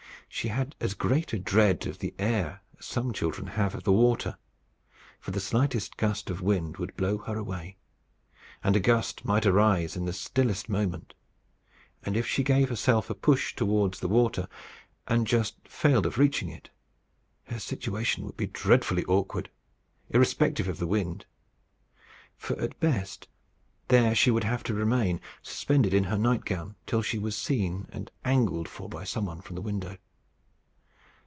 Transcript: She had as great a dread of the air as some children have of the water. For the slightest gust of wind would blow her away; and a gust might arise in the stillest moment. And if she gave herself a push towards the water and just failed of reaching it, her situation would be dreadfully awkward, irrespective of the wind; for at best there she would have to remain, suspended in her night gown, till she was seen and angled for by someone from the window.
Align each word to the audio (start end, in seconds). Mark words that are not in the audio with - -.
She 0.33 0.47
had 0.47 0.75
as 0.79 0.93
great 0.93 1.33
a 1.33 1.37
dread 1.39 1.85
of 1.85 1.99
the 1.99 2.15
air 2.17 2.61
as 2.79 2.85
some 2.85 3.11
children 3.11 3.47
have 3.47 3.75
of 3.75 3.83
the 3.83 3.91
water. 3.91 4.37
For 5.19 5.31
the 5.31 5.41
slightest 5.41 5.97
gust 5.97 6.29
of 6.29 6.39
wind 6.41 6.77
would 6.77 6.95
blow 6.95 7.17
her 7.17 7.35
away; 7.37 7.75
and 8.63 8.73
a 8.77 8.79
gust 8.79 9.25
might 9.25 9.45
arise 9.45 9.97
in 9.97 10.05
the 10.05 10.13
stillest 10.13 10.69
moment. 10.69 11.15
And 12.03 12.15
if 12.15 12.25
she 12.25 12.45
gave 12.45 12.69
herself 12.69 13.09
a 13.09 13.13
push 13.13 13.57
towards 13.57 13.99
the 13.99 14.07
water 14.07 14.47
and 15.05 15.27
just 15.27 15.67
failed 15.67 16.05
of 16.05 16.17
reaching 16.17 16.47
it, 16.47 16.69
her 17.47 17.59
situation 17.59 18.23
would 18.25 18.37
be 18.37 18.47
dreadfully 18.47 19.03
awkward, 19.09 19.51
irrespective 20.11 20.69
of 20.69 20.79
the 20.79 20.87
wind; 20.87 21.25
for 22.37 22.57
at 22.57 22.79
best 22.79 23.27
there 23.89 24.15
she 24.15 24.31
would 24.31 24.45
have 24.45 24.63
to 24.63 24.73
remain, 24.73 25.19
suspended 25.43 25.93
in 25.93 26.05
her 26.05 26.17
night 26.17 26.45
gown, 26.45 26.77
till 26.87 27.01
she 27.01 27.19
was 27.19 27.35
seen 27.37 27.85
and 27.91 28.09
angled 28.23 28.69
for 28.69 28.87
by 28.87 29.03
someone 29.03 29.41
from 29.41 29.55
the 29.57 29.61
window. 29.61 29.97